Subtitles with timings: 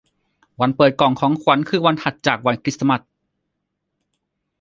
[0.59, 3.01] วันเปิดกล่องของขวัญคือวันถัดจากวันคริสต์มาส